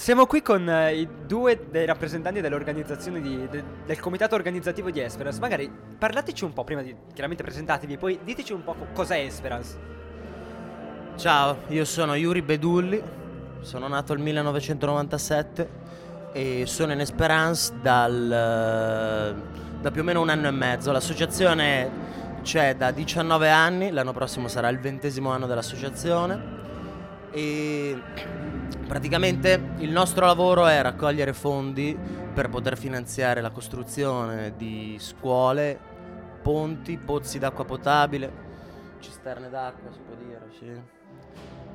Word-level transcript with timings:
Siamo 0.00 0.24
qui 0.24 0.40
con 0.40 0.66
eh, 0.66 0.94
i 0.94 1.08
due 1.26 1.66
dei 1.70 1.84
rappresentanti 1.84 2.40
dell'organizzazione 2.40 3.20
di, 3.20 3.46
de- 3.50 3.62
del 3.84 4.00
comitato 4.00 4.34
organizzativo 4.34 4.90
di 4.90 4.98
Esperance. 4.98 5.38
Magari 5.40 5.70
parlateci 5.98 6.42
un 6.42 6.54
po' 6.54 6.64
prima 6.64 6.80
di 6.80 6.96
chiaramente 7.12 7.42
presentatevi, 7.42 7.98
poi 7.98 8.18
diteci 8.24 8.54
un 8.54 8.64
po' 8.64 8.72
co- 8.72 8.86
cos'è 8.94 9.18
Esperance. 9.18 9.76
Ciao, 11.16 11.58
io 11.66 11.84
sono 11.84 12.14
Yuri 12.14 12.40
Bedulli, 12.40 13.02
sono 13.60 13.88
nato 13.88 14.14
nel 14.14 14.22
1997 14.22 15.68
e 16.32 16.64
sono 16.64 16.92
in 16.92 17.00
Esperance 17.00 17.74
dal, 17.82 18.24
eh, 18.24 19.80
da 19.82 19.90
più 19.90 20.00
o 20.00 20.04
meno 20.04 20.22
un 20.22 20.30
anno 20.30 20.48
e 20.48 20.52
mezzo. 20.52 20.92
L'associazione 20.92 21.90
c'è 22.40 22.74
da 22.74 22.90
19 22.90 23.50
anni, 23.50 23.90
l'anno 23.90 24.14
prossimo 24.14 24.48
sarà 24.48 24.70
il 24.70 24.78
ventesimo 24.80 25.30
anno 25.30 25.46
dell'associazione 25.46 26.59
e 27.32 28.00
praticamente 28.86 29.74
il 29.78 29.90
nostro 29.90 30.26
lavoro 30.26 30.66
è 30.66 30.80
raccogliere 30.82 31.32
fondi 31.32 31.96
per 32.32 32.48
poter 32.48 32.76
finanziare 32.76 33.40
la 33.40 33.50
costruzione 33.50 34.54
di 34.56 34.96
scuole, 34.98 35.78
ponti, 36.42 36.96
pozzi 36.96 37.38
d'acqua 37.38 37.64
potabile, 37.64 38.32
cisterne 39.00 39.48
d'acqua 39.48 39.90
si 39.92 40.00
può 40.00 40.14
dire, 40.14 40.46
sì. 40.58 40.80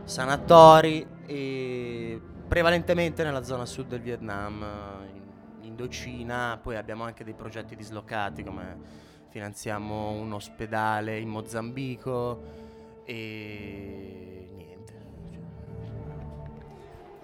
sanatori 0.03 1.05
e 1.25 2.21
prevalentemente 2.47 3.23
nella 3.23 3.43
zona 3.43 3.65
sud 3.65 3.87
del 3.87 4.01
Vietnam, 4.01 4.65
in 5.13 5.23
Indocina, 5.61 6.59
poi 6.61 6.75
abbiamo 6.75 7.03
anche 7.03 7.23
dei 7.23 7.33
progetti 7.33 7.75
dislocati 7.75 8.43
come 8.43 8.77
finanziamo 9.29 10.11
un 10.11 10.31
ospedale 10.31 11.19
in 11.19 11.27
Mozambico 11.27 12.41
e 13.03 14.44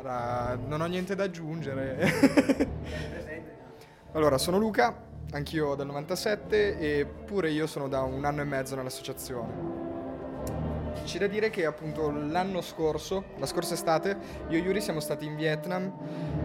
non 0.02 0.82
ho 0.82 0.86
niente 0.86 1.16
da 1.16 1.24
aggiungere. 1.24 2.70
allora, 4.14 4.38
sono 4.38 4.58
Luca, 4.58 4.96
anch'io 5.32 5.76
del 5.76 5.86
97 5.86 6.78
e 6.80 7.06
pure 7.06 7.52
io 7.52 7.68
sono 7.68 7.88
da 7.88 8.02
un 8.02 8.26
anno 8.26 8.42
e 8.42 8.46
mezzo 8.46 8.76
nell'associazione. 8.76 9.90
C'è 11.04 11.20
da 11.20 11.28
dire 11.28 11.50
che 11.50 11.66
appunto 11.66 12.12
l'anno 12.12 12.62
scorso, 12.62 13.26
la 13.38 13.46
scorsa 13.46 13.74
estate, 13.74 14.18
io 14.50 14.58
e 14.58 14.62
Yuri 14.62 14.82
siamo 14.82 15.00
stati 15.00 15.26
in 15.26 15.36
Vietnam 15.36 15.92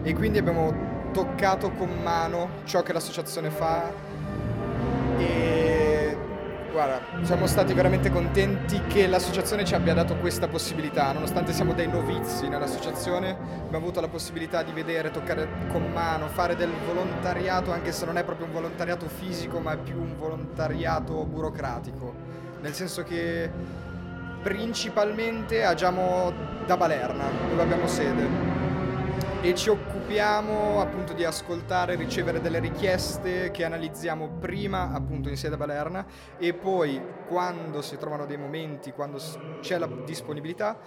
e 0.03 0.13
quindi 0.13 0.37
abbiamo 0.37 0.95
toccato 1.11 1.71
con 1.71 1.89
mano 2.01 2.49
ciò 2.63 2.81
che 2.81 2.93
l'associazione 2.93 3.49
fa 3.49 3.91
e 5.17 5.66
guarda, 6.71 7.01
siamo 7.23 7.47
stati 7.47 7.73
veramente 7.73 8.09
contenti 8.09 8.81
che 8.87 9.07
l'associazione 9.07 9.63
ci 9.63 9.73
abbia 9.75 9.93
dato 9.93 10.15
questa 10.17 10.47
possibilità, 10.47 11.11
nonostante 11.11 11.53
siamo 11.53 11.73
dei 11.73 11.87
novizi 11.87 12.47
nell'associazione, 12.47 13.31
abbiamo 13.31 13.85
avuto 13.85 14.01
la 14.01 14.07
possibilità 14.07 14.63
di 14.63 14.71
vedere, 14.71 15.11
toccare 15.11 15.47
con 15.69 15.91
mano, 15.91 16.27
fare 16.27 16.55
del 16.55 16.71
volontariato, 16.85 17.71
anche 17.71 17.91
se 17.91 18.05
non 18.05 18.17
è 18.17 18.23
proprio 18.23 18.47
un 18.47 18.53
volontariato 18.53 19.07
fisico, 19.07 19.59
ma 19.59 19.73
è 19.73 19.77
più 19.77 19.99
un 19.99 20.15
volontariato 20.17 21.25
burocratico, 21.25 22.13
nel 22.61 22.73
senso 22.73 23.03
che 23.03 23.49
principalmente 24.41 25.63
agiamo 25.63 26.33
da 26.65 26.77
Balerna, 26.77 27.25
dove 27.49 27.61
abbiamo 27.61 27.87
sede 27.87 28.56
e 29.47 29.55
ci 29.55 29.69
occupiamo 29.69 30.81
appunto 30.81 31.13
di 31.13 31.23
ascoltare 31.23 31.93
e 31.93 31.95
ricevere 31.95 32.41
delle 32.41 32.59
richieste 32.59 33.49
che 33.49 33.63
analizziamo 33.63 34.39
prima 34.41 34.91
appunto 34.91 35.29
in 35.29 35.37
sede 35.37 35.55
a 35.55 35.57
Balerna 35.57 36.05
e 36.37 36.53
poi 36.53 37.01
quando 37.29 37.81
si 37.81 37.95
trovano 37.95 38.25
dei 38.25 38.35
momenti, 38.35 38.91
quando 38.91 39.21
c'è 39.61 39.77
la 39.77 39.87
disponibilità, 40.03 40.77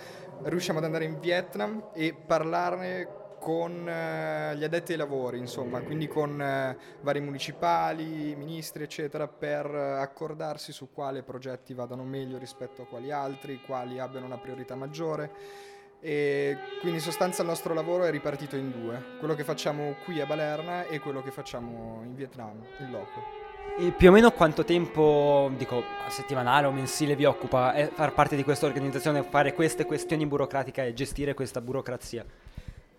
riusciamo 0.42 0.78
ad 0.78 0.84
andare 0.84 1.06
in 1.06 1.18
Vietnam 1.20 1.88
e 1.94 2.12
parlarne 2.12 3.08
con 3.40 3.88
eh, 3.88 4.54
gli 4.58 4.64
addetti 4.64 4.92
ai 4.92 4.98
lavori, 4.98 5.38
insomma, 5.38 5.80
quindi 5.80 6.06
con 6.06 6.38
eh, 6.38 6.76
vari 7.00 7.20
municipali, 7.20 8.36
ministri, 8.36 8.82
eccetera, 8.82 9.26
per 9.26 9.64
accordarsi 9.74 10.70
su 10.70 10.92
quali 10.92 11.22
progetti 11.22 11.72
vadano 11.72 12.04
meglio 12.04 12.36
rispetto 12.36 12.82
a 12.82 12.86
quali 12.86 13.10
altri, 13.10 13.62
quali 13.64 13.98
abbiano 13.98 14.26
una 14.26 14.36
priorità 14.36 14.74
maggiore 14.74 15.78
e 16.00 16.56
quindi 16.80 16.98
in 16.98 17.04
sostanza 17.04 17.42
il 17.42 17.48
nostro 17.48 17.74
lavoro 17.74 18.04
è 18.04 18.10
ripartito 18.10 18.56
in 18.56 18.70
due, 18.70 19.16
quello 19.18 19.34
che 19.34 19.44
facciamo 19.44 19.96
qui 20.04 20.20
a 20.20 20.26
Balerna 20.26 20.86
e 20.86 20.98
quello 20.98 21.22
che 21.22 21.30
facciamo 21.30 22.00
in 22.04 22.14
Vietnam, 22.14 22.62
in 22.78 22.90
loco. 22.90 23.38
E 23.78 23.92
più 23.92 24.08
o 24.08 24.12
meno 24.12 24.30
quanto 24.32 24.64
tempo, 24.64 25.50
dico, 25.56 25.82
settimanale 26.08 26.66
o 26.66 26.72
mensile 26.72 27.14
vi 27.16 27.24
occupa 27.24 27.74
eh, 27.74 27.90
far 27.92 28.14
parte 28.14 28.34
di 28.34 28.42
questa 28.42 28.66
organizzazione, 28.66 29.22
fare 29.22 29.52
queste 29.52 29.84
questioni 29.84 30.26
burocratiche 30.26 30.86
e 30.86 30.94
gestire 30.94 31.34
questa 31.34 31.60
burocrazia? 31.60 32.24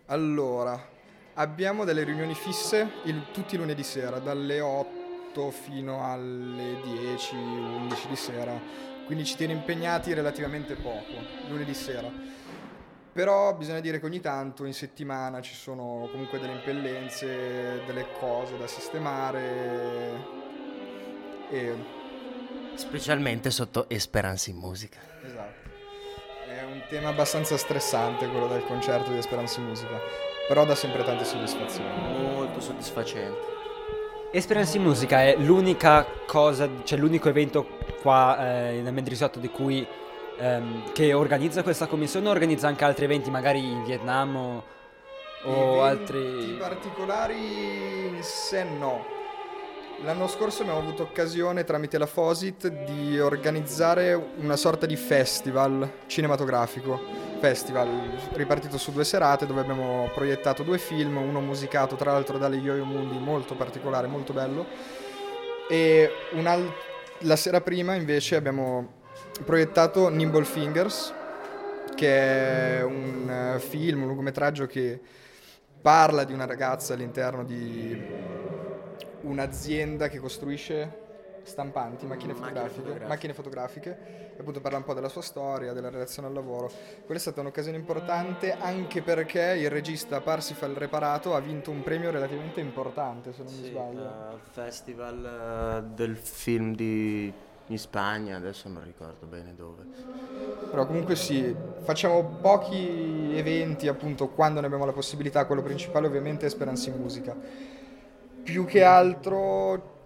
Allora, 0.08 0.80
abbiamo 1.36 1.84
delle 1.84 2.04
riunioni 2.04 2.36
fisse 2.36 2.88
il, 3.04 3.28
tutti 3.32 3.56
i 3.56 3.58
lunedì 3.58 3.84
sera, 3.84 4.20
dalle 4.20 4.60
8 4.60 5.50
fino 5.50 6.06
alle 6.06 6.80
10, 6.84 7.36
11 7.36 8.08
di 8.08 8.16
sera, 8.16 8.60
quindi 9.06 9.26
ci 9.26 9.36
tiene 9.36 9.54
impegnati 9.54 10.14
relativamente 10.14 10.76
poco, 10.76 11.14
lunedì 11.48 11.74
sera 11.74 12.32
però 13.12 13.54
bisogna 13.56 13.82
dire 13.82 14.00
che 14.00 14.06
ogni 14.06 14.22
tanto 14.22 14.66
in 14.66 14.74
settimana 14.74 15.42
ci 15.42 15.54
sono 15.54 16.08
comunque 16.12 16.40
delle 16.40 16.54
impellenze, 16.54 17.82
delle 17.86 18.08
cose 18.18 18.58
da 18.58 18.68
sistemare 18.68 20.40
e... 21.50 22.00
Specialmente 22.76 23.52
sotto 23.52 23.90
Esperanza 23.90 24.50
in 24.50 24.58
musica. 24.58 25.00
Esatto. 25.24 25.70
È 26.48 26.64
un 26.64 26.82
tema 26.90 27.10
abbastanza 27.10 27.58
stressante 27.58 28.28
quello 28.28 28.48
del 28.48 28.64
concerto 28.64 29.12
di 29.12 29.18
Esperanza 29.18 29.60
in 29.60 29.68
musica, 29.68 30.00
però 30.48 30.66
dà 30.66 30.76
sempre 30.76 31.04
tante 31.04 31.26
soddisfazioni. 31.26 31.90
Molto 32.34 32.62
soddisfacente. 32.62 33.60
Esperanza 34.32 34.78
in 34.78 34.84
musica 34.84 35.22
è 35.22 35.36
l'unica 35.36 36.06
cosa, 36.26 36.70
cioè 36.84 36.98
l'unico 36.98 37.28
evento 37.28 37.68
qua 38.02 38.38
eh, 38.40 38.80
nel 38.82 38.94
Mendrisotto 38.94 39.40
di 39.40 39.50
cui 39.50 39.86
ehm, 40.42 40.92
che 40.92 41.14
organizza 41.14 41.64
questa 41.64 41.86
commissione 41.88 42.28
o 42.28 42.32
organizza 42.32 42.68
anche 42.68 42.84
altri 42.84 43.06
eventi, 43.06 43.30
magari 43.30 43.60
in 43.60 43.84
Vietnam 43.84 44.36
o, 44.36 44.64
o 45.44 45.84
altri... 45.84 46.56
particolari 46.60 48.18
sé 48.22 48.64
no. 48.64 49.20
L'anno 50.04 50.28
scorso 50.28 50.64
abbiamo 50.64 50.80
avuto 50.80 51.04
occasione 51.04 51.64
tramite 51.64 52.00
la 52.00 52.08
Fosit 52.08 52.68
di 52.86 53.20
organizzare 53.20 54.16
una 54.38 54.56
sorta 54.56 54.88
di 54.88 54.96
festival 54.96 55.88
cinematografico, 56.08 57.00
festival 57.40 57.88
ripartito 58.34 58.80
su 58.80 58.92
due 58.92 59.04
serate 59.04 59.46
dove 59.46 59.62
abbiamo 59.62 60.10
proiettato 60.12 60.64
due 60.64 60.80
film, 60.80 61.18
uno 61.18 61.40
musicato 61.40 61.96
tra 61.96 62.14
l'altro 62.14 62.40
dalle 62.40 62.56
Yo-Yo 62.56 62.84
Mundi, 62.84 63.20
molto 63.20 63.54
particolare, 63.54 64.08
molto 64.08 64.34
bello, 64.34 64.66
e 65.70 66.12
la 67.20 67.36
sera 67.36 67.62
prima 67.62 67.94
invece 67.94 68.36
abbiamo 68.36 69.01
proiettato 69.44 70.10
Nimble 70.10 70.46
Fingers, 70.46 71.14
che 71.96 72.78
è 72.78 72.84
un 72.84 73.30
eh, 73.30 73.60
film, 73.60 74.02
un 74.02 74.08
lungometraggio 74.08 74.66
che 74.66 75.00
parla 75.82 76.24
di 76.24 76.34
una 76.34 76.46
ragazza 76.46 76.94
all'interno 76.94 77.44
di 77.44 78.00
un'azienda 79.22 80.08
che 80.08 80.20
costruisce 80.20 81.00
stampanti, 81.44 82.06
macchine 82.06 82.34
fotografiche, 82.34 83.06
macchine, 83.08 83.34
fotografiche, 83.34 83.98
e 84.36 84.40
appunto 84.40 84.62
parla 84.62 84.78
un 84.78 84.84
po' 84.84 84.94
della 84.94 85.10
sua 85.10 85.22
storia, 85.22 85.74
della 85.74 85.90
relazione 85.90 86.28
al 86.28 86.34
lavoro. 86.34 86.70
Quella 87.06 87.20
è 87.20 87.22
stata 87.22 87.42
un'occasione 87.42 87.78
importante 87.78 88.54
anche 88.54 89.02
perché 89.02 89.56
il 89.58 89.70
regista 89.70 90.22
Parsifal 90.22 90.74
Reparato 90.74 91.36
ha 91.36 91.40
vinto 91.40 91.72
un 91.72 91.82
premio 91.82 92.12
relativamente 92.12 92.60
importante, 92.60 93.34
se 93.34 93.44
non 93.44 93.52
sì, 93.52 93.62
mi 93.62 93.68
sbaglio. 93.70 94.04
Al 94.04 94.40
festival 94.52 95.84
uh, 95.84 95.96
del 95.96 96.16
film 96.16 96.76
di 96.76 97.34
in 97.72 97.80
Spagna, 97.80 98.38
adesso 98.38 98.70
non 98.70 98.84
ricordo 98.84 99.26
bene 99.26 99.54
dove. 99.56 99.84
Però 100.70 100.86
comunque 100.86 101.16
sì, 101.16 101.56
facciamo 101.82 102.38
pochi 102.42 103.32
eventi 103.36 103.88
appunto 103.88 104.30
quando 104.30 104.60
ne 104.60 104.66
abbiamo 104.68 104.86
la 104.86 104.92
possibilità, 104.92 105.46
quello 105.46 105.62
principale 105.62 106.08
ovviamente 106.08 106.46
è 106.46 106.50
Speranza 106.50 106.90
in 106.90 106.98
Musica. 106.98 107.36
Più 108.44 108.66
che 108.66 108.84
altro 108.84 110.00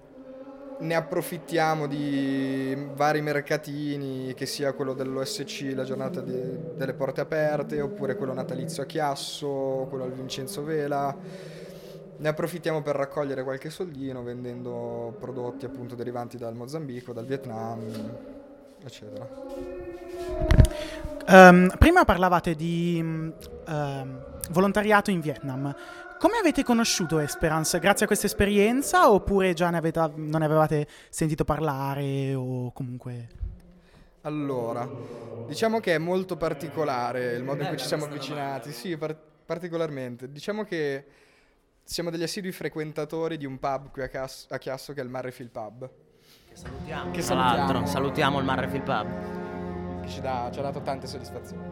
ne 0.77 0.95
approfittiamo 0.95 1.87
di 1.87 2.75
vari 2.95 3.21
mercatini, 3.21 4.33
che 4.33 4.45
sia 4.45 4.73
quello 4.73 4.93
dell'OSC, 4.93 5.71
la 5.73 5.83
giornata 5.83 6.21
di, 6.21 6.33
delle 6.75 6.93
porte 6.93 7.21
aperte, 7.21 7.79
oppure 7.81 8.15
quello 8.15 8.33
natalizio 8.33 8.83
a 8.83 8.85
Chiasso, 8.85 9.87
quello 9.89 10.03
al 10.03 10.11
Vincenzo 10.11 10.63
Vela 10.63 11.63
ne 12.17 12.27
approfittiamo 12.27 12.81
per 12.81 12.95
raccogliere 12.95 13.43
qualche 13.43 13.69
soldino 13.69 14.23
vendendo 14.23 15.15
prodotti 15.19 15.65
appunto 15.65 15.95
derivanti 15.95 16.37
dal 16.37 16.55
Mozambico, 16.55 17.13
dal 17.13 17.25
Vietnam, 17.25 17.81
eccetera. 18.83 19.27
Um, 21.27 21.73
prima 21.77 22.05
parlavate 22.05 22.55
di 22.55 22.99
um, 23.01 24.25
volontariato 24.51 25.11
in 25.11 25.19
Vietnam. 25.19 25.75
Come 26.17 26.37
avete 26.37 26.63
conosciuto 26.63 27.19
Esperance? 27.19 27.77
Grazie 27.79 28.05
a 28.05 28.07
questa 28.07 28.27
esperienza 28.27 29.11
oppure 29.11 29.53
già 29.53 29.69
ne 29.69 29.77
avete, 29.77 29.99
non 30.15 30.39
ne 30.39 30.45
avevate 30.45 30.87
sentito 31.09 31.43
parlare 31.43 32.33
o 32.33 32.71
comunque... 32.71 33.27
Allora, 34.21 34.89
diciamo 35.45 35.79
che 35.79 35.93
è 35.93 35.97
molto 35.99 36.35
particolare 36.35 37.33
il 37.33 37.43
modo 37.43 37.61
in 37.61 37.67
cui 37.67 37.77
ci 37.77 37.85
siamo 37.85 38.05
avvicinati. 38.05 38.71
Sì, 38.71 38.97
par- 38.97 39.15
particolarmente. 39.45 40.31
Diciamo 40.31 40.63
che 40.63 41.05
siamo 41.85 42.09
degli 42.09 42.23
assidui 42.23 42.51
frequentatori 42.51 43.37
di 43.37 43.45
un 43.45 43.59
pub 43.59 43.91
qui 43.91 44.01
a, 44.01 44.07
Cas- 44.07 44.47
a 44.49 44.57
Chiasso 44.57 44.91
che 44.93 45.01
è 45.01 45.03
il 45.03 45.09
Marrefield 45.09 45.51
Pub, 45.51 45.89
Che 46.49 46.55
salutiamo. 46.55 47.11
Che 47.11 47.21
salutiamo. 47.21 47.85
salutiamo 47.85 48.39
il 48.39 48.45
Marrefield 48.45 48.83
Pub. 48.83 50.01
che 50.01 50.09
ci, 50.09 50.19
dà- 50.19 50.49
ci 50.51 50.59
ha 50.59 50.63
dato 50.63 50.81
tante 50.81 51.05
soddisfazioni. 51.07 51.63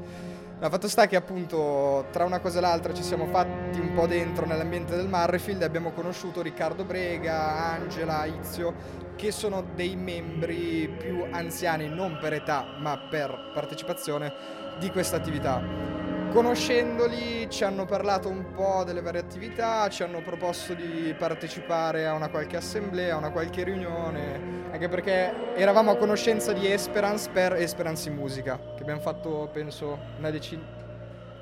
No, 0.60 0.69
fatto 0.69 0.88
sta 0.88 1.07
che 1.07 1.15
appunto 1.18 2.06
tra 2.12 2.24
una 2.24 2.39
cosa 2.39 2.60
e 2.60 2.62
l'altra 2.62 2.94
ci 2.94 3.04
siamo 3.04 3.25
fatti 3.25 3.80
un 3.80 3.94
po' 3.94 4.06
dentro 4.07 4.45
nell'ambiente 4.45 4.95
del 4.95 5.07
Marrefield 5.07 5.62
e 5.62 5.65
abbiamo 5.65 5.92
conosciuto 5.92 6.42
Riccardo 6.42 6.86
Brega, 6.86 7.71
Angela, 7.74 8.24
Izio, 8.25 8.74
che 9.16 9.31
sono 9.31 9.66
dei 9.75 9.95
membri 9.95 10.88
più 10.98 11.25
anziani, 11.31 11.89
non 11.89 12.18
per 12.21 12.33
età 12.33 12.75
ma 12.77 12.98
per 12.98 13.51
partecipazione 13.54 14.33
di 14.80 14.89
questa 14.89 15.18
attività. 15.18 16.02
Conoscendoli 16.33 17.47
ci 17.47 17.63
hanno 17.63 17.85
parlato 17.85 18.27
un 18.27 18.53
po' 18.56 18.83
delle 18.83 19.01
varie 19.01 19.19
attività, 19.19 19.88
ci 19.89 20.01
hanno 20.01 20.19
proposto 20.24 20.74
di 20.74 21.13
partecipare 21.15 22.07
a 22.07 22.13
una 22.13 22.30
qualche 22.30 22.57
assemblea, 22.57 23.13
a 23.13 23.18
una 23.18 23.30
qualche 23.30 23.63
riunione, 23.63 24.69
anche 24.71 24.89
perché 24.89 25.53
eravamo 25.53 25.91
a 25.91 25.95
conoscenza 25.95 26.51
di 26.51 26.65
Esperance 26.65 27.30
per 27.30 27.53
Esperance 27.53 28.09
in 28.09 28.15
Musica, 28.15 28.59
che 28.75 28.81
abbiamo 28.81 29.00
fatto 29.00 29.47
penso 29.53 30.00
una 30.18 30.31
decina, 30.31 30.63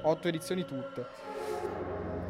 otto 0.01 0.27
edizioni 0.27 0.65
tutte. 0.65 1.05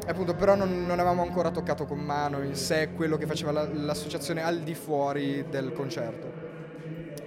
Appunto 0.06 0.32
però 0.36 0.54
non, 0.54 0.86
non 0.86 1.00
avevamo 1.00 1.22
ancora 1.22 1.50
toccato 1.50 1.84
con 1.84 1.98
mano 1.98 2.44
in 2.44 2.54
sé 2.54 2.90
quello 2.94 3.16
che 3.16 3.26
faceva 3.26 3.50
la- 3.50 3.68
l'associazione 3.72 4.40
al 4.40 4.60
di 4.60 4.74
fuori 4.74 5.44
del 5.50 5.72
concerto. 5.72 6.41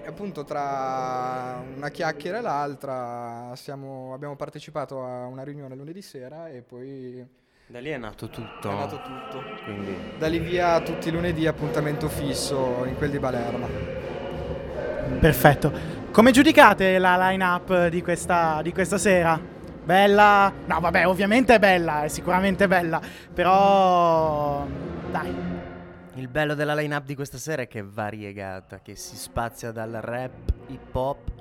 E 0.05 0.07
appunto 0.07 0.43
tra 0.43 1.63
una 1.75 1.89
chiacchiera 1.89 2.37
e 2.37 2.41
l'altra 2.41 3.51
siamo- 3.55 4.13
abbiamo 4.13 4.35
partecipato 4.35 5.03
a 5.03 5.25
una 5.25 5.41
riunione 5.41 5.75
lunedì 5.75 6.03
sera 6.03 6.47
e 6.47 6.61
poi 6.61 7.25
Da 7.65 7.79
lì 7.79 7.89
è 7.89 7.97
nato 7.97 8.29
tutto. 8.29 8.69
è 8.69 8.75
nato 8.75 9.01
tutto. 9.01 9.41
Quindi 9.63 9.97
Da 10.19 10.27
lì 10.27 10.37
via 10.37 10.79
tutti 10.81 11.07
i 11.07 11.11
lunedì 11.11 11.47
appuntamento 11.47 12.07
fisso 12.07 12.83
in 12.85 12.95
quel 12.97 13.09
di 13.09 13.17
Balerna. 13.17 13.65
Perfetto. 15.19 15.71
Come 16.11 16.29
giudicate 16.29 16.99
la 16.99 17.17
line-up 17.17 17.87
di 17.87 18.03
questa, 18.03 18.61
di 18.61 18.71
questa 18.71 18.99
sera? 18.99 19.39
Bella? 19.83 20.53
No, 20.67 20.79
vabbè, 20.81 21.07
ovviamente 21.07 21.55
è 21.55 21.59
bella, 21.59 22.03
è 22.03 22.09
sicuramente 22.09 22.67
bella. 22.67 23.01
Però. 23.33 24.67
Dai. 25.09 25.35
Il 26.15 26.27
bello 26.29 26.53
della 26.53 26.73
line-up 26.75 27.05
di 27.05 27.13
questa 27.15 27.37
sera 27.37 27.63
è 27.63 27.67
che 27.67 27.79
è 27.79 27.83
variegata, 27.83 28.79
che 28.79 28.95
si 28.95 29.17
spazia 29.17 29.71
dal 29.71 29.91
rap, 30.01 30.53
hip 30.67 30.95
hop 30.95 31.31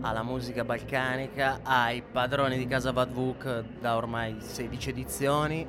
alla 0.00 0.22
musica 0.22 0.64
balcanica, 0.64 1.60
ai 1.62 2.02
padroni 2.02 2.58
di 2.58 2.66
Casa 2.66 2.90
Vadvuk 2.90 3.62
da 3.80 3.96
ormai 3.96 4.36
16 4.40 4.90
edizioni 4.90 5.64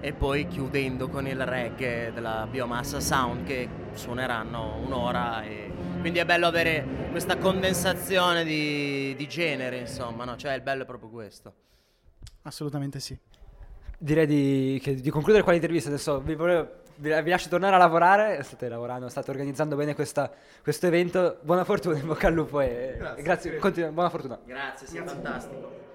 e 0.00 0.12
poi 0.12 0.46
chiudendo 0.48 1.08
con 1.08 1.26
il 1.26 1.44
reggae 1.44 2.12
della 2.12 2.46
Biomassa 2.50 3.00
Sound 3.00 3.44
che 3.44 3.68
suoneranno 3.92 4.78
un'ora 4.84 5.42
e 5.42 5.72
quindi 6.00 6.18
è 6.18 6.24
bello 6.24 6.46
avere 6.46 6.84
questa 7.10 7.36
condensazione 7.36 8.44
di, 8.44 9.14
di 9.16 9.28
genere, 9.28 9.78
insomma, 9.78 10.24
no? 10.24 10.36
Cioè 10.36 10.54
il 10.54 10.62
bello 10.62 10.82
è 10.82 10.86
proprio 10.86 11.08
questo. 11.08 11.52
Assolutamente 12.42 13.00
sì. 13.00 13.16
Direi 13.96 14.26
di, 14.26 14.80
che- 14.82 14.94
di 14.94 15.10
concludere 15.10 15.42
qua 15.42 15.52
l'intervista. 15.52 15.88
Adesso 15.88 16.20
vi, 16.20 16.34
volevo- 16.36 16.86
vi- 16.98 17.22
vi 17.22 17.30
lascio 17.30 17.48
tornare 17.48 17.74
a 17.74 17.78
lavorare. 17.78 18.42
State 18.42 18.68
lavorando, 18.68 19.08
state 19.08 19.30
organizzando 19.30 19.74
bene 19.76 19.94
questa- 19.94 20.30
questo 20.62 20.86
evento. 20.86 21.38
Buona 21.40 21.64
fortuna, 21.64 21.98
in 21.98 22.06
bocca 22.06 22.26
al 22.28 22.34
lupo 22.34 22.60
e 22.60 22.96
e 23.16 23.22
grazie. 23.22 23.56
continua- 23.58 23.90
buona 23.90 24.10
fortuna. 24.10 24.38
Grazie, 24.44 24.86
sia 24.86 25.04
fantastico. 25.04 25.87